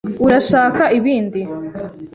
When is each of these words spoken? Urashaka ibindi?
Urashaka 0.25 0.83
ibindi? 0.97 1.41